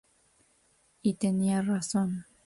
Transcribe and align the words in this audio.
Y 1.03 1.13
tenía 1.13 1.61
razón. 1.61 2.25